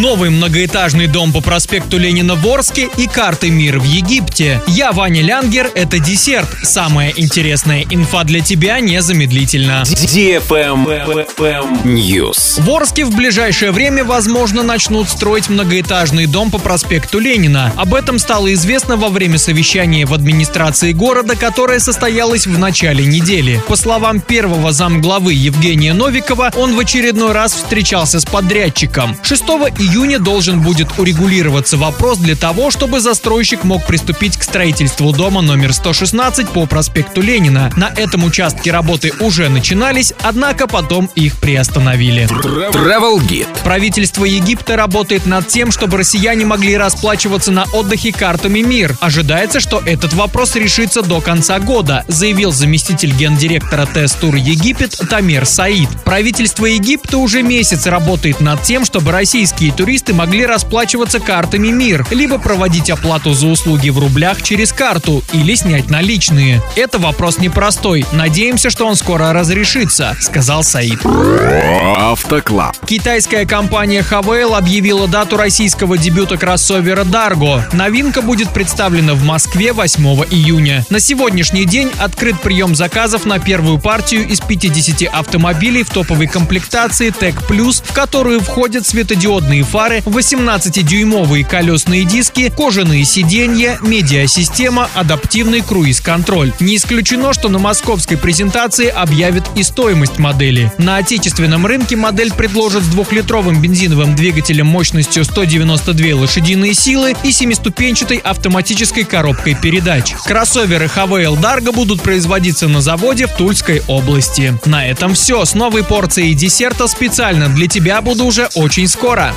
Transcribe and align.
Новый 0.00 0.30
многоэтажный 0.30 1.08
дом 1.08 1.30
по 1.30 1.42
проспекту 1.42 1.98
Ленина 1.98 2.34
в 2.34 2.46
Орске 2.48 2.88
и 2.96 3.06
карты 3.06 3.50
мира 3.50 3.78
в 3.78 3.84
Египте. 3.84 4.62
Я 4.66 4.92
Ваня 4.92 5.20
Лянгер, 5.20 5.70
это 5.74 5.98
десерт. 5.98 6.48
Самая 6.62 7.12
интересная 7.14 7.84
инфа 7.90 8.24
для 8.24 8.40
тебя 8.40 8.80
незамедлительно. 8.80 9.82
News. 11.84 12.62
В 12.62 12.70
Орске 12.70 13.04
в 13.04 13.14
ближайшее 13.14 13.72
время, 13.72 14.02
возможно, 14.02 14.62
начнут 14.62 15.06
строить 15.10 15.50
многоэтажный 15.50 16.24
дом 16.24 16.50
по 16.50 16.56
проспекту 16.56 17.18
Ленина. 17.18 17.70
Об 17.76 17.94
этом 17.94 18.18
стало 18.18 18.54
известно 18.54 18.96
во 18.96 19.10
время 19.10 19.36
совещания 19.36 20.06
в 20.06 20.14
администрации 20.14 20.92
города, 20.92 21.36
которое 21.36 21.78
состоялось 21.78 22.46
в 22.46 22.58
начале 22.58 23.04
недели. 23.04 23.62
По 23.68 23.76
словам 23.76 24.22
первого 24.22 24.72
замглавы 24.72 25.34
Евгения 25.34 25.92
Новикова, 25.92 26.52
он 26.56 26.74
в 26.74 26.78
очередной 26.78 27.32
раз 27.32 27.52
встречался 27.52 28.18
с 28.18 28.24
подрядчиком. 28.24 29.14
6 29.22 29.42
июня 29.42 29.89
должен 30.18 30.60
будет 30.60 30.98
урегулироваться 30.98 31.76
вопрос 31.76 32.18
для 32.18 32.36
того, 32.36 32.70
чтобы 32.70 33.00
застройщик 33.00 33.64
мог 33.64 33.84
приступить 33.86 34.36
к 34.36 34.42
строительству 34.42 35.12
дома 35.12 35.40
номер 35.40 35.72
116 35.72 36.48
по 36.50 36.66
проспекту 36.66 37.20
Ленина. 37.20 37.72
На 37.76 37.88
этом 37.88 38.24
участке 38.24 38.70
работы 38.70 39.12
уже 39.20 39.48
начинались, 39.48 40.12
однако 40.22 40.66
потом 40.66 41.10
их 41.14 41.38
приостановили. 41.38 42.28
Travel 42.72 43.18
Guide. 43.18 43.48
Правительство 43.64 44.24
Египта 44.24 44.76
работает 44.76 45.26
над 45.26 45.48
тем, 45.48 45.72
чтобы 45.72 45.98
россияне 45.98 46.44
могли 46.44 46.76
расплачиваться 46.76 47.50
на 47.50 47.64
отдыхе 47.72 48.12
картами 48.12 48.60
МИР. 48.60 48.96
Ожидается, 49.00 49.60
что 49.60 49.82
этот 49.84 50.12
вопрос 50.12 50.54
решится 50.54 51.02
до 51.02 51.20
конца 51.20 51.58
года, 51.58 52.04
заявил 52.06 52.52
заместитель 52.52 53.12
гендиректора 53.12 53.86
ТЭС-тур 53.86 54.36
Египет 54.36 55.00
Тамир 55.10 55.46
Саид. 55.46 55.88
Правительство 56.04 56.66
Египта 56.66 57.18
уже 57.18 57.42
месяц 57.42 57.86
работает 57.86 58.40
над 58.40 58.62
тем, 58.62 58.84
чтобы 58.84 59.12
российские 59.12 59.72
туристы 59.80 60.12
могли 60.12 60.44
расплачиваться 60.44 61.20
картами 61.20 61.68
МИР, 61.68 62.08
либо 62.10 62.36
проводить 62.36 62.90
оплату 62.90 63.32
за 63.32 63.46
услуги 63.46 63.88
в 63.88 63.98
рублях 63.98 64.42
через 64.42 64.74
карту 64.74 65.24
или 65.32 65.54
снять 65.54 65.88
наличные. 65.88 66.60
Это 66.76 66.98
вопрос 66.98 67.38
непростой. 67.38 68.04
Надеемся, 68.12 68.68
что 68.68 68.86
он 68.86 68.94
скоро 68.94 69.32
разрешится, 69.32 70.18
сказал 70.20 70.64
Саид. 70.64 71.00
Автоклаб. 71.96 72.76
Китайская 72.84 73.46
компания 73.46 74.04
Havail 74.08 74.54
объявила 74.54 75.08
дату 75.08 75.38
российского 75.38 75.96
дебюта 75.96 76.36
кроссовера 76.36 77.04
Dargo. 77.04 77.62
Новинка 77.72 78.20
будет 78.20 78.50
представлена 78.50 79.14
в 79.14 79.24
Москве 79.24 79.72
8 79.72 80.04
июня. 80.30 80.84
На 80.90 81.00
сегодняшний 81.00 81.64
день 81.64 81.90
открыт 81.98 82.38
прием 82.42 82.74
заказов 82.74 83.24
на 83.24 83.38
первую 83.38 83.78
партию 83.78 84.28
из 84.28 84.40
50 84.40 85.08
автомобилей 85.10 85.84
в 85.84 85.88
топовой 85.88 86.26
комплектации 86.26 87.08
Tech 87.18 87.36
Plus, 87.48 87.82
в 87.82 87.94
которую 87.94 88.40
входят 88.40 88.86
светодиодные 88.86 89.69
фары, 89.70 89.98
18-дюймовые 89.98 91.44
колесные 91.44 92.04
диски, 92.04 92.52
кожаные 92.54 93.04
сиденья, 93.04 93.78
медиасистема, 93.80 94.88
адаптивный 94.94 95.60
круиз-контроль. 95.60 96.52
Не 96.58 96.76
исключено, 96.76 97.32
что 97.32 97.48
на 97.48 97.60
московской 97.60 98.18
презентации 98.18 98.88
объявят 98.88 99.48
и 99.54 99.62
стоимость 99.62 100.18
модели. 100.18 100.72
На 100.78 100.96
отечественном 100.96 101.66
рынке 101.66 101.94
модель 101.94 102.32
предложат 102.32 102.82
с 102.82 102.88
двухлитровым 102.88 103.62
бензиновым 103.62 104.16
двигателем 104.16 104.66
мощностью 104.66 105.24
192 105.24 106.16
лошадиные 106.16 106.74
силы 106.74 107.14
и 107.22 107.30
семиступенчатой 107.30 108.16
автоматической 108.16 109.04
коробкой 109.04 109.54
передач. 109.54 110.14
Кроссоверы 110.24 110.86
Havail 110.86 111.40
Dargo 111.40 111.72
будут 111.72 112.02
производиться 112.02 112.66
на 112.66 112.80
заводе 112.80 113.28
в 113.28 113.36
Тульской 113.36 113.82
области. 113.86 114.58
На 114.64 114.86
этом 114.88 115.14
все. 115.14 115.44
С 115.44 115.54
новой 115.54 115.84
порцией 115.84 116.34
десерта 116.34 116.88
специально 116.88 117.48
для 117.48 117.68
тебя 117.68 118.02
буду 118.02 118.24
уже 118.24 118.48
очень 118.56 118.88
скоро. 118.88 119.32